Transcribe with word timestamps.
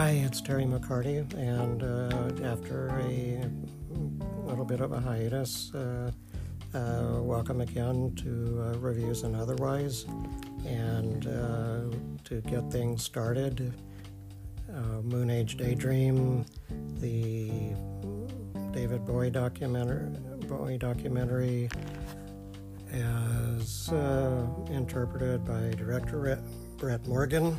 Hi, 0.00 0.12
it's 0.12 0.40
Terry 0.40 0.64
McCarty, 0.64 1.30
and 1.34 1.82
uh, 1.82 2.48
after 2.50 2.88
a 2.88 3.46
little 4.46 4.64
bit 4.64 4.80
of 4.80 4.92
a 4.92 4.98
hiatus, 4.98 5.74
uh, 5.74 6.10
uh, 6.72 7.20
welcome 7.20 7.60
again 7.60 8.14
to 8.16 8.62
uh, 8.62 8.78
Reviews 8.78 9.24
and 9.24 9.36
Otherwise. 9.36 10.06
And 10.64 11.26
uh, 11.26 11.94
to 12.24 12.40
get 12.40 12.72
things 12.72 13.04
started, 13.04 13.74
uh, 14.70 15.02
Moonage 15.02 15.58
Daydream, 15.58 16.46
the 16.98 17.50
David 18.72 19.04
Bowie 19.04 19.28
documentary, 19.28 20.18
Bowie 20.48 20.78
documentary, 20.78 21.68
as 22.90 23.90
interpreted 24.70 25.44
by 25.44 25.74
director 25.76 26.42
Brett 26.78 27.06
Morgen, 27.06 27.54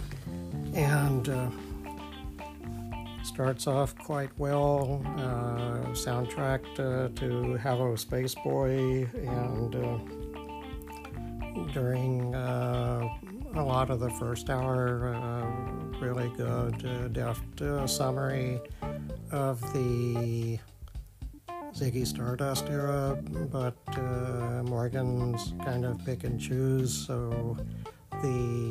and 0.73 1.30
starts 3.23 3.67
off 3.67 3.95
quite 3.98 4.30
well. 4.38 5.02
Uh, 5.17 5.91
soundtrack 5.91 6.62
to, 6.75 7.12
to 7.16 7.57
Hallo 7.57 7.93
Spaceboy, 7.95 9.07
and 9.13 9.75
uh, 9.75 9.98
during 11.73 12.34
uh, 12.34 13.07
a 13.55 13.63
lot 13.63 13.89
of 13.89 13.99
the 13.99 14.09
first 14.12 14.49
hour, 14.49 15.13
uh, 15.13 15.99
really 15.99 16.29
good, 16.38 16.85
uh, 16.85 17.07
deft 17.09 17.62
uh, 17.62 17.85
summary 17.85 18.59
of 19.31 19.62
the 19.73 20.57
Ziggy 21.73 22.05
Stardust 22.05 22.70
era, 22.70 23.17
but 23.51 23.76
Morgen's 24.65 25.53
kind 25.63 25.85
of 25.85 26.03
pick 26.05 26.23
and 26.23 26.40
choose, 26.40 26.93
so 26.93 27.57
the 28.21 28.70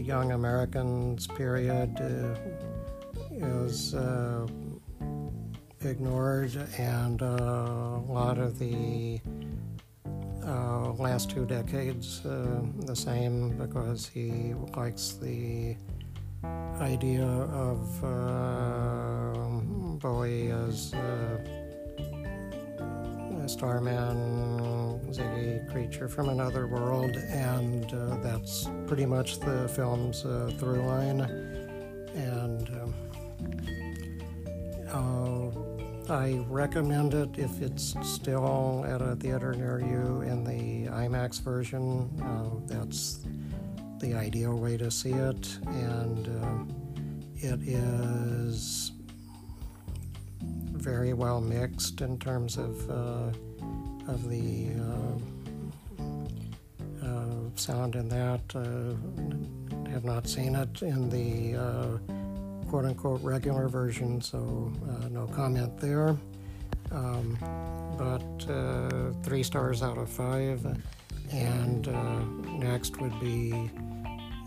Young 0.00 0.32
Americans 0.32 1.26
period 1.26 2.00
uh, 2.00 2.34
is 3.32 3.94
uh, 3.94 4.46
ignored, 5.84 6.56
and 6.78 7.20
uh, 7.22 7.26
a 7.26 8.04
lot 8.08 8.38
of 8.38 8.58
the 8.58 9.20
uh, 10.46 10.92
last 10.94 11.30
two 11.30 11.44
decades 11.44 12.24
uh, 12.24 12.62
the 12.86 12.96
same 12.96 13.56
because 13.58 14.06
he 14.06 14.54
likes 14.74 15.12
the 15.12 15.76
idea 16.80 17.26
of 17.26 18.00
Bowie 20.00 20.50
as 20.50 20.94
Starman, 23.50 25.00
Ziggy, 25.10 25.70
creature 25.72 26.08
from 26.08 26.28
another 26.28 26.68
world, 26.68 27.16
and 27.16 27.92
uh, 27.92 28.16
that's 28.22 28.68
pretty 28.86 29.04
much 29.04 29.40
the 29.40 29.68
film's 29.68 30.24
uh, 30.24 30.52
through 30.58 30.82
line. 30.82 31.20
And 32.14 32.68
um, 32.80 32.94
uh, 34.88 36.12
I 36.12 36.44
recommend 36.48 37.14
it 37.14 37.38
if 37.38 37.60
it's 37.60 37.96
still 38.02 38.84
at 38.86 39.02
a 39.02 39.16
theater 39.16 39.52
near 39.52 39.80
you 39.80 40.22
in 40.22 40.44
the 40.44 40.88
IMAX 40.90 41.40
version. 41.42 42.08
Uh, 42.22 42.50
that's 42.66 43.18
the 43.98 44.14
ideal 44.14 44.56
way 44.56 44.76
to 44.76 44.92
see 44.92 45.10
it, 45.10 45.58
and 45.66 46.28
uh, 46.28 47.48
it 47.48 47.60
is 47.62 48.92
very 50.80 51.12
well 51.12 51.40
mixed 51.40 52.00
in 52.00 52.18
terms 52.18 52.56
of 52.56 52.90
uh, 52.90 53.30
of 54.08 54.28
the 54.28 54.70
uh, 54.80 56.04
uh, 57.06 57.34
sound 57.54 57.94
in 57.94 58.08
that. 58.08 58.40
Uh, 58.54 58.94
have 59.90 60.04
not 60.04 60.28
seen 60.28 60.54
it 60.54 60.82
in 60.82 61.10
the 61.10 61.54
quote 62.68 62.84
unquote 62.84 63.20
regular 63.22 63.68
version, 63.68 64.20
so 64.20 64.72
no 65.10 65.26
comment 65.26 65.78
there. 65.78 66.16
Um, 66.92 67.36
but 67.98 69.22
three 69.24 69.42
stars 69.42 69.82
out 69.82 69.98
of 69.98 70.08
five. 70.08 70.64
And 71.32 71.86
next 72.58 73.00
would 73.00 73.18
be 73.20 73.70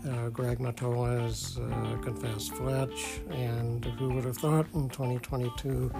uh, 0.08 0.28
Greg 0.28 0.58
Mottola's 0.58 1.58
uh, 1.58 1.96
Confess 2.02 2.48
Fletch, 2.48 3.20
and 3.30 3.84
who 3.84 4.10
would 4.10 4.24
have 4.24 4.36
thought 4.36 4.66
in 4.74 4.88
2022 4.88 5.90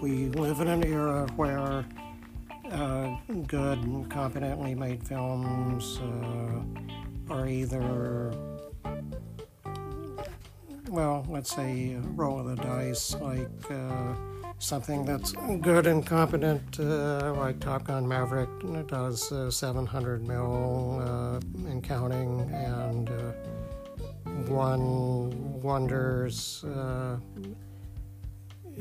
we 0.00 0.28
live 0.30 0.60
in 0.60 0.68
an 0.68 0.84
era 0.84 1.26
where 1.36 1.84
uh, 2.70 3.16
good, 3.46 4.06
competently 4.08 4.74
made 4.74 5.06
films 5.06 5.98
uh, 6.00 7.34
are 7.34 7.48
either, 7.48 8.32
well, 10.88 11.26
let's 11.28 11.54
say, 11.54 11.96
roll 12.14 12.38
of 12.38 12.46
the 12.46 12.56
dice, 12.56 13.14
like 13.16 13.48
uh, 13.70 14.14
something 14.60 15.06
that's 15.06 15.32
good 15.62 15.86
and 15.86 16.06
competent, 16.06 16.78
uh, 16.78 17.34
like 17.34 17.58
Top 17.60 17.84
Gun 17.84 18.06
Maverick 18.06 18.48
does 18.86 19.32
uh, 19.32 19.50
700 19.50 20.26
mil 20.28 21.00
uh, 21.02 21.68
and 21.68 21.82
counting, 21.82 22.40
and 22.52 23.08
uh, 23.08 23.32
one 24.46 25.60
wonders 25.62 26.62
uh, 26.64 27.16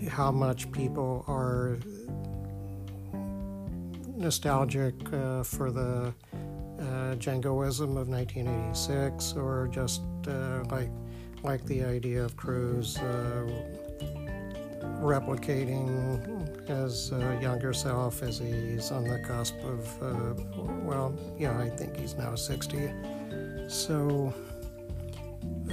how 0.10 0.32
much 0.32 0.72
people 0.72 1.24
are 1.28 1.78
nostalgic 4.16 4.96
uh, 5.14 5.44
for 5.44 5.72
the 5.72 6.14
jingoism 7.18 7.98
of 7.98 8.08
1986, 8.10 9.34
or 9.34 9.70
just 9.72 10.02
like 10.70 10.92
like 11.42 11.66
the 11.66 11.84
idea 11.86 12.22
of 12.22 12.36
Cruise 12.36 12.98
replicating 15.00 16.68
his 16.68 17.12
uh, 17.12 17.38
younger 17.42 17.74
self 17.74 18.22
as 18.22 18.38
he's 18.38 18.92
on 18.92 19.04
the 19.04 19.20
cusp 19.20 19.56
of, 19.64 20.04
uh, 20.04 20.34
well, 20.84 21.18
yeah, 21.38 21.58
I 21.58 21.70
think 21.70 21.98
he's 21.98 22.16
now 22.16 22.36
60. 22.36 22.92
So, 23.68 24.34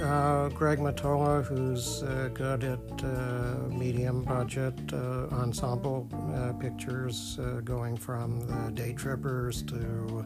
uh, 0.01 0.49
Greg 0.49 0.79
Mottola, 0.79 1.43
who's 1.43 2.03
uh, 2.03 2.29
good 2.33 2.63
at 2.63 3.03
uh, 3.03 3.67
medium 3.69 4.23
budget 4.23 4.73
uh, 4.93 5.27
ensemble 5.31 6.07
pictures, 6.59 7.39
going 7.63 7.97
from 7.97 8.39
the 8.41 8.71
Daytrippers 8.81 9.67
to 9.67 10.25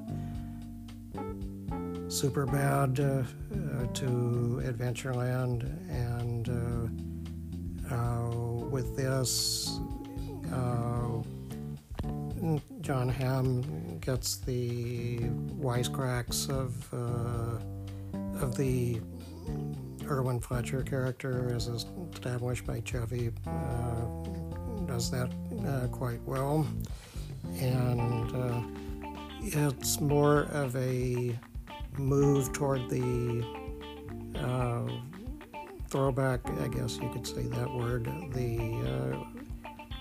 Superbad 2.07 2.95
to 3.94 4.61
Adventureland 4.66 5.63
and 5.90 7.10
with 8.72 8.96
this, 8.96 9.79
uh, 10.53 11.22
Jon 12.81 13.09
Hamm 13.09 14.00
gets 14.00 14.38
the 14.38 15.19
wisecracks 15.59 16.50
of 16.50 16.91
uh, 16.94 17.59
of 18.44 18.56
the 18.56 19.00
Irwin 20.06 20.40
Fletcher 20.40 20.81
character 20.84 21.53
as 21.53 21.68
established 21.68 22.66
by 22.66 22.81
Chevy. 22.84 23.31
Uh, 23.46 24.06
does 24.85 25.12
that 25.12 25.31
uh, 25.68 25.88
quite 25.88 26.22
well, 26.23 26.66
and 27.59 28.35
uh, 28.35 28.62
it's 29.41 30.02
more 30.02 30.44
of 30.52 30.75
a 30.75 31.38
move 31.97 32.52
toward 32.53 32.90
the 32.90 33.46
uh, 34.35 34.88
throwback, 35.91 36.40
I 36.62 36.69
guess 36.69 36.97
you 36.97 37.09
could 37.09 37.28
say 37.28 37.44
that 37.44 37.69
word, 37.69 38.06
the 38.31 38.57
uh, 39.13 39.41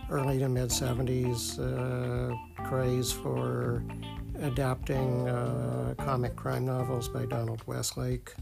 early 0.09 0.39
to 0.39 0.49
mid 0.49 0.71
70s 0.71 1.59
uh, 1.59 2.62
craze 2.62 3.11
for 3.11 3.83
adapting 4.41 5.28
uh, 5.28 5.95
comic 5.99 6.37
crime 6.37 6.65
novels 6.65 7.09
by 7.09 7.27
Donald 7.27 7.63
Westlake, 7.66 8.33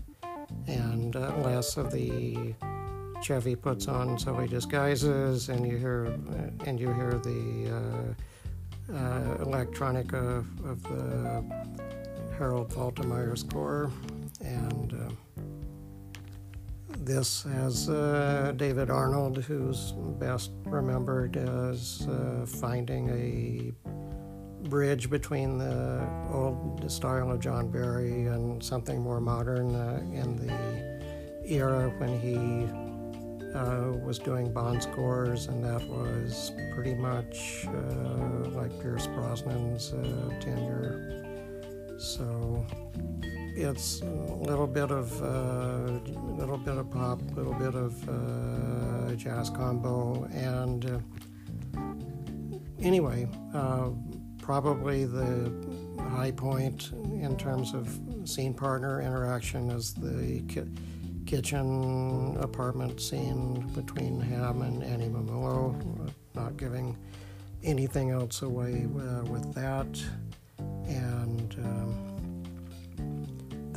and 0.67 1.17
uh, 1.17 1.35
less 1.39 1.79
of 1.79 1.91
the 1.91 2.55
Chevy 3.23 3.57
puts 3.57 3.89
on 3.89 4.19
silly 4.19 4.47
disguises, 4.47 5.49
and 5.49 5.67
you 5.67 5.79
hear 5.79 6.07
uh, 6.07 6.65
and 6.67 6.79
you 6.79 6.93
hear 6.93 7.13
the 7.13 8.15
uh, 8.93 9.43
electronica 9.43 10.45
of 10.69 10.83
the 10.83 11.43
Harold 12.37 12.69
Faltermeyer 12.71 13.39
score, 13.39 13.91
and 14.45 15.17
this 17.09 17.43
has 17.55 17.89
uh, 17.89 18.53
David 18.57 18.91
Arnold, 18.91 19.39
who's 19.39 19.93
best 20.21 20.51
remembered 20.67 21.39
as 21.39 22.07
uh, 22.07 22.45
finding 22.45 23.09
a 23.09 23.73
bridge 24.69 25.09
between 25.09 25.57
the 25.57 26.07
old 26.31 26.91
style 26.93 27.31
of 27.31 27.41
John 27.41 27.71
Barry 27.71 28.27
and 28.27 28.63
something 28.63 29.01
more 29.01 29.23
modern 29.23 29.75
uh, 29.75 30.01
in 30.13 30.37
the 30.37 31.51
era 31.51 31.89
when 31.97 32.21
he 32.21 32.37
uh, 33.57 33.93
was 34.05 34.19
doing 34.19 34.53
Bond 34.53 34.83
scores, 34.83 35.47
and 35.47 35.65
that 35.65 35.83
was 35.89 36.53
pretty 36.75 36.95
much 36.95 37.67
uh, 37.69 38.51
like 38.51 38.79
Pierce 38.83 39.07
Brosnan's 39.07 39.95
uh, 39.95 40.41
tenure. 40.41 41.25
So 41.99 42.67
it's 43.59 44.03
a 44.03 44.05
little 44.05 44.69
bit 44.69 44.91
of 44.93 45.21
a 45.21 45.27
uh, 45.27 46.11
little 46.37 46.59
bit 46.59 46.77
of 46.77 46.91
pop, 46.91 47.21
a 47.21 47.35
little 47.35 47.55
bit 47.55 47.75
of 47.75 48.09
uh, 48.09 49.15
jazz 49.17 49.51
combo, 49.51 50.25
and 50.33 50.87
uh, 50.87 51.81
anyway, 52.81 53.29
probably 54.41 55.05
the 55.05 55.53
high 56.11 56.31
point 56.31 56.93
in 57.21 57.37
terms 57.37 57.75
of 57.75 57.99
scene 58.25 58.55
partner 58.55 59.03
interaction 59.03 59.71
is 59.71 59.93
the 59.93 60.41
ki- 60.49 60.71
kitchen 61.27 62.37
apartment 62.41 63.01
scene 63.01 63.67
between 63.75 64.21
Hamm 64.21 64.63
and 64.63 64.85
Annie 64.85 65.09
Mumolo. 65.09 65.75
Not 66.35 66.57
giving 66.57 66.97
anything 67.65 68.11
else 68.11 68.43
away 68.43 68.87
uh, 68.87 69.25
with 69.25 69.53
that, 69.55 70.01
and. 70.87 71.28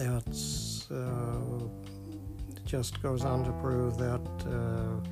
That's 0.08 0.90
uh, 0.92 1.68
just 2.66 3.02
goes 3.02 3.24
on 3.24 3.44
to 3.44 3.52
prove 3.54 3.98
that 3.98 4.22
uh, 4.48 5.10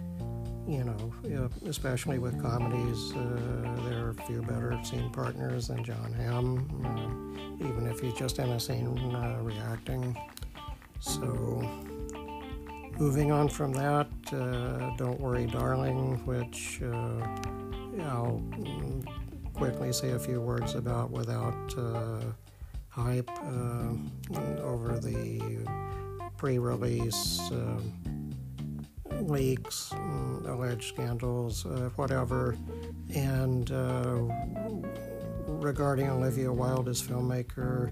you 0.69 0.83
know, 0.83 1.49
especially 1.65 2.19
with 2.19 2.39
comedies, 2.39 3.11
uh, 3.15 3.75
there 3.87 4.07
are 4.09 4.13
few 4.27 4.43
better 4.43 4.79
scene 4.83 5.09
partners 5.09 5.67
than 5.67 5.83
Jon 5.83 6.13
Hamm, 6.13 6.69
uh, 6.85 7.65
even 7.67 7.87
if 7.87 7.99
he's 7.99 8.13
just 8.13 8.37
in 8.37 8.49
a 8.49 8.59
scene 8.59 9.15
uh, 9.15 9.39
reacting. 9.41 10.15
So, 10.99 11.25
moving 12.99 13.31
on 13.31 13.49
from 13.49 13.73
that, 13.73 14.07
uh, 14.31 14.95
Don't 14.97 15.19
Worry 15.19 15.47
Darling, 15.47 16.23
which 16.25 16.81
I'll 18.03 18.43
quickly 19.53 19.91
say 19.91 20.11
a 20.11 20.19
few 20.19 20.39
words 20.39 20.75
about 20.75 21.09
without 21.09 21.73
hype 22.99 23.29
uh, 23.29 23.93
over 24.61 24.99
the 24.99 25.41
pre-release 26.37 27.39
uh, 27.51 27.81
leaks, 29.21 29.91
mm, 29.93 30.47
alleged 30.47 30.83
scandals, 30.83 31.65
uh, 31.65 31.89
whatever, 31.95 32.55
and 33.15 33.71
regarding 35.47 36.09
Olivia 36.09 36.51
Wilde 36.51 36.89
as 36.89 37.01
filmmaker. 37.01 37.91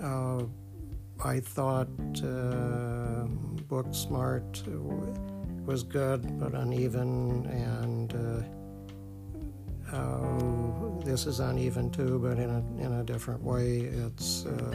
Uh, 0.00 0.44
I 1.24 1.40
thought 1.40 1.88
uh, 2.22 3.26
Booksmart 3.66 4.62
was 5.66 5.82
good 5.82 6.38
but 6.38 6.54
uneven, 6.54 7.46
and 7.46 8.14
uh, 8.14 8.57
this 11.04 11.26
is 11.26 11.40
uneven 11.40 11.90
too, 11.90 12.18
but 12.18 12.38
in 12.38 12.50
a, 12.50 12.58
in 12.82 12.92
a 13.00 13.04
different 13.04 13.42
way. 13.42 13.78
It's 13.80 14.44
uh, 14.44 14.74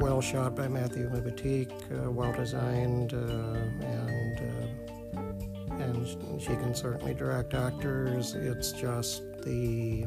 well 0.00 0.20
shot 0.20 0.56
by 0.56 0.68
Matthew 0.68 1.08
Libatique, 1.08 1.72
uh, 1.92 2.10
well 2.10 2.32
designed, 2.32 3.14
uh, 3.14 3.86
and 3.86 4.40
uh, 4.40 5.82
and 5.82 6.40
she 6.40 6.48
can 6.48 6.74
certainly 6.74 7.14
direct 7.14 7.54
actors. 7.54 8.34
It's 8.34 8.72
just 8.72 9.22
the 9.42 10.06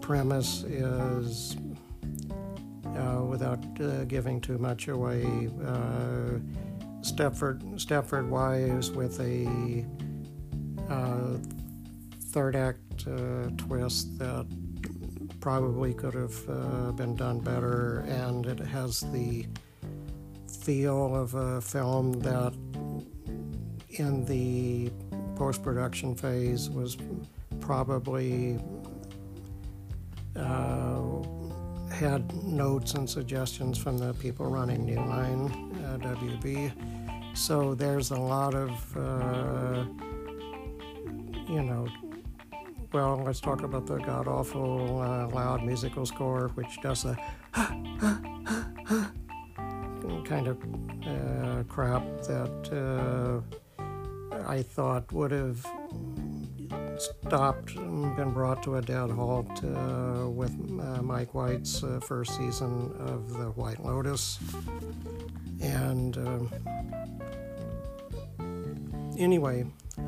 premise 0.00 0.64
is, 0.64 1.56
uh, 2.96 3.22
without 3.28 3.60
giving 4.08 4.40
too 4.40 4.58
much 4.58 4.88
away 4.88 5.50
Stepford 7.02 7.60
Stepford 7.74 8.28
Wives 8.28 8.92
with 8.92 9.18
a 9.20 9.84
uh, 10.88 11.36
third 12.30 12.54
act 12.54 13.06
uh, 13.08 13.50
twist 13.56 14.18
that 14.18 14.46
probably 15.40 15.92
could 15.92 16.14
have 16.14 16.48
uh, 16.48 16.92
been 16.92 17.16
done 17.16 17.40
better, 17.40 18.04
and 18.08 18.46
it 18.46 18.60
has 18.60 19.00
the 19.12 19.46
feel 20.60 21.16
of 21.16 21.34
a 21.34 21.60
film 21.60 22.12
that 22.20 22.54
in 23.98 24.24
the 24.26 24.90
post 25.34 25.60
production 25.62 26.14
phase 26.14 26.70
was 26.70 26.96
probably 27.60 28.60
uh, 30.36 31.02
had 31.90 32.32
notes 32.44 32.94
and 32.94 33.10
suggestions 33.10 33.76
from 33.76 33.98
the 33.98 34.14
people 34.14 34.46
running 34.46 34.86
New 34.86 34.96
Line, 34.96 35.48
WB. 35.98 36.72
So 37.34 37.74
there's 37.74 38.10
a 38.10 38.20
lot 38.20 38.54
of, 38.54 38.96
uh, 38.96 39.84
you 41.48 41.62
know, 41.62 41.88
well, 42.92 43.22
let's 43.24 43.40
talk 43.40 43.62
about 43.62 43.86
the 43.86 43.98
god 43.98 44.28
awful 44.28 45.00
uh, 45.00 45.28
loud 45.28 45.64
musical 45.64 46.04
score, 46.04 46.48
which 46.54 46.80
does 46.82 47.04
a 47.04 47.16
kind 50.24 50.46
of 50.46 50.58
uh, 51.06 51.62
crap 51.68 52.04
that 52.22 53.42
uh, 53.80 53.82
I 54.46 54.62
thought 54.62 55.10
would 55.12 55.30
have 55.30 55.66
stopped 57.02 57.74
and 57.76 58.16
been 58.16 58.30
brought 58.30 58.62
to 58.62 58.76
a 58.76 58.82
dead 58.82 59.10
halt 59.10 59.64
uh, 59.64 60.28
with 60.28 60.52
uh, 60.80 61.02
Mike 61.02 61.34
White's 61.34 61.82
uh, 61.82 62.00
first 62.00 62.36
season 62.36 62.94
of 62.98 63.32
The 63.32 63.50
White 63.50 63.84
Lotus. 63.84 64.38
And 65.60 66.16
um, 66.18 66.52
anyway, 69.18 69.64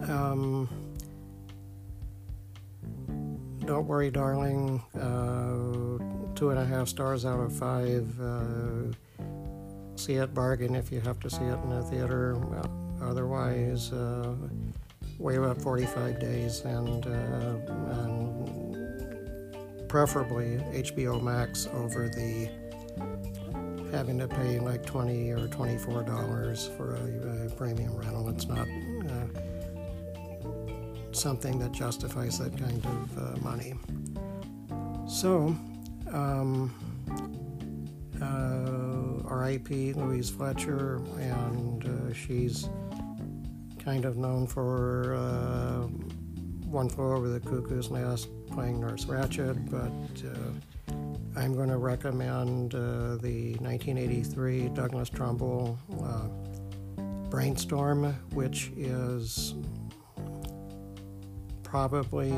um, 0.08 0.69
don't 3.64 3.87
worry, 3.87 4.11
darling. 4.11 4.82
Uh, 4.94 6.35
two 6.35 6.50
and 6.50 6.58
a 6.58 6.64
half 6.64 6.88
stars 6.88 7.25
out 7.25 7.40
of 7.40 7.52
five. 7.52 8.08
Uh, 8.20 8.93
see 9.97 10.14
it 10.14 10.35
bargain 10.35 10.75
if 10.75 10.90
you 10.90 11.00
have 11.00 11.20
to 11.20 11.31
see 11.31 11.44
it 11.44 11.58
in 11.64 11.73
a 11.73 11.82
theater. 11.82 12.37
Otherwise, 13.02 13.93
uh, 13.93 14.35
wait 15.19 15.37
about 15.37 15.61
45 15.61 16.19
days 16.19 16.61
and, 16.62 17.06
uh, 17.06 17.56
and 18.02 18.75
preferably 19.88 20.56
HBO 20.72 21.22
Max 21.22 21.69
over 21.72 22.08
the 22.08 22.50
having 23.93 24.19
to 24.19 24.26
pay 24.26 24.58
like 24.58 24.84
20 24.84 25.31
or 25.31 25.46
24 25.46 26.02
dollars 26.02 26.69
for 26.76 26.96
a, 26.96 27.46
a, 27.46 27.50
premium 27.50 27.96
rental. 27.96 28.28
It's 28.28 28.49
not 28.49 28.66
uh, 28.66 29.28
something 31.12 31.61
that 31.61 31.70
justifies 31.70 32.40
that 32.40 32.58
kind 32.58 32.84
of 32.84 33.19
uh, 33.19 33.37
money. 33.40 33.75
So, 35.06 35.56
um, 36.11 36.75
uh, 38.21 39.33
RIP 39.33 39.71
Louise 39.97 40.28
Fletcher, 40.28 41.00
and 41.18 41.85
uh, 41.85 42.12
she's 42.12 42.68
kind 43.85 44.07
of 44.07 44.17
known 44.17 44.47
for 44.47 45.14
uh, 45.14 45.87
One 46.67 46.88
Flew 46.88 47.12
Over 47.12 47.29
the 47.29 47.41
Cuckoo's 47.41 47.91
Nest, 47.91 48.29
playing 48.47 48.81
Nurse 48.81 49.05
Ratched, 49.05 49.71
but 49.71 50.26
uh, 50.26 50.95
I'm 51.37 51.55
going 51.55 51.69
to 51.69 51.76
recommend 51.76 52.75
uh, 52.75 53.17
the 53.17 53.57
1983 53.61 54.71
Douglas 54.71 55.11
Trumbull 55.11 55.79
uh, 56.03 56.29
Brainstorm, 57.29 58.14
which 58.33 58.73
is 58.76 59.55
probably, 61.62 62.33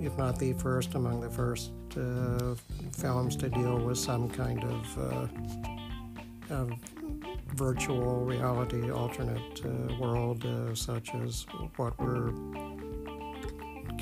if 0.00 0.16
not 0.16 0.38
the 0.38 0.52
first, 0.52 0.94
among 0.94 1.20
the 1.20 1.30
first 1.30 1.72
uh, 1.96 2.54
films 2.92 3.34
to 3.36 3.48
deal 3.48 3.78
with 3.78 3.98
some 3.98 4.28
kind 4.28 4.62
of, 4.62 4.98
of 6.50 6.70
virtual 7.54 8.24
reality 8.24 8.90
alternate 8.90 9.60
uh, 9.64 9.94
world, 9.98 10.44
uh, 10.44 10.74
such 10.74 11.14
as 11.14 11.46
what 11.76 11.98
we're 11.98 12.32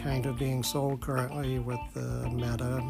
kind 0.02 0.26
of 0.26 0.38
being 0.38 0.62
sold 0.62 1.00
currently 1.00 1.58
with 1.58 1.80
uh, 1.96 2.28
Meta, 2.30 2.82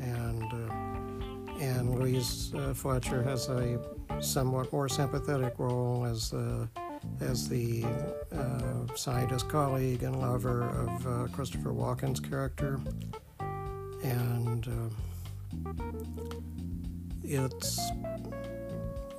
and 0.00 0.52
uh, 0.52 1.62
and 1.62 1.98
Louise 1.98 2.52
uh, 2.54 2.74
Fletcher 2.74 3.22
has 3.22 3.48
a 3.48 3.78
somewhat 4.20 4.72
more 4.72 4.88
sympathetic 4.88 5.54
role 5.58 6.04
as 6.04 6.30
the 6.30 6.68
as 7.20 7.48
the 7.48 7.84
uh, 8.36 8.94
scientist 8.94 9.48
colleague 9.48 10.02
and 10.02 10.20
lover 10.20 10.64
of 10.64 11.32
Christopher 11.32 11.70
Walken's 11.70 12.20
character, 12.20 12.80
and 14.02 14.68
it's 17.22 17.80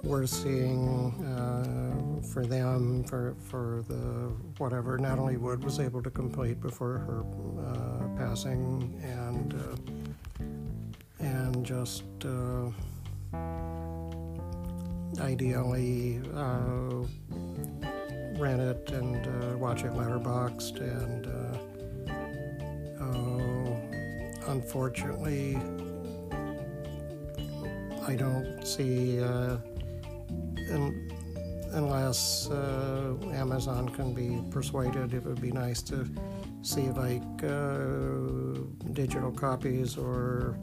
we're 0.04 0.26
seeing 0.26 1.12
uh, 1.26 2.22
for 2.28 2.46
them 2.46 3.04
for 3.04 3.36
for 3.50 3.84
the 3.88 4.34
whatever 4.58 4.98
Natalie 4.98 5.38
Wood 5.38 5.64
was 5.64 5.80
able 5.80 6.02
to 6.04 6.10
complete 6.10 6.60
before 6.60 6.98
her 7.00 7.24
uh, 7.68 8.08
passing 8.18 9.00
and 9.04 9.54
uh, 9.54 11.24
and 11.24 11.66
just 11.66 12.04
uh, 12.26 12.70
ideally 15.22 16.22
uh, 16.36 17.06
rent 18.40 18.62
it 18.62 18.92
and 18.92 19.28
uh, 19.28 19.58
watch 19.58 19.84
it 19.84 19.92
letterboxed 19.94 20.80
and 20.80 21.28
unfortunately, 24.52 25.58
I 28.06 28.16
don't 28.16 28.66
see, 28.66 29.22
uh, 29.22 29.58
un- 30.72 31.12
unless 31.74 32.50
uh, 32.50 33.16
Amazon 33.32 33.90
can 33.90 34.14
be 34.14 34.42
persuaded, 34.52 35.14
it 35.14 35.24
would 35.24 35.42
be 35.42 35.52
nice 35.52 35.82
to 35.84 36.08
see 36.62 36.90
like 36.90 37.44
uh, 37.44 38.60
digital 38.94 39.32
copies 39.32 39.98
or 39.98 40.58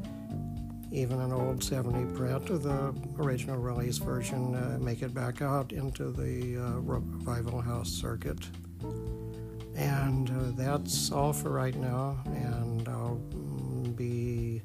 even 0.91 1.21
an 1.21 1.33
old 1.33 1.62
70 1.62 2.17
print 2.17 2.49
of 2.50 2.62
the 2.62 2.95
original 3.19 3.59
release 3.59 3.99
version, 3.99 4.55
uh, 4.55 4.79
make 4.81 5.03
it 5.03 5.12
back 5.12 5.43
out 5.43 5.73
into 5.73 6.11
the 6.11 6.57
uh, 6.57 6.81
Revival 6.81 7.61
House 7.61 7.91
circuit. 7.91 8.38
And 9.77 10.31
uh, 10.31 10.53
that's 10.57 11.12
all 11.12 11.33
for 11.33 11.50
right 11.50 11.77
now, 11.77 12.19
and 12.27 12.88
I'll 12.88 13.21
be 13.97 14.62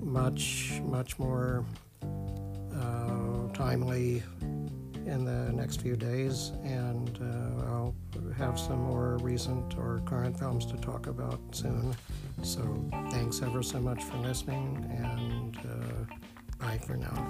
much, 0.00 0.80
much 0.84 1.18
more 1.18 1.64
uh, 2.02 3.48
timely 3.52 4.22
in 5.06 5.24
the 5.24 5.52
next 5.52 5.80
few 5.80 5.96
days, 5.96 6.52
and 6.64 7.18
uh, 7.20 7.64
I'll 7.66 7.94
have 8.36 8.58
some 8.58 8.80
more 8.80 9.18
recent 9.18 9.76
or 9.76 10.00
current 10.04 10.38
films 10.38 10.66
to 10.66 10.76
talk 10.76 11.06
about 11.06 11.40
soon. 11.52 11.94
So, 12.42 12.62
thanks 13.10 13.42
ever 13.42 13.62
so 13.62 13.80
much 13.80 14.02
for 14.04 14.16
listening, 14.18 14.84
and 14.90 15.56
uh, 15.58 16.04
bye 16.58 16.78
for 16.78 16.96
now. 16.96 17.20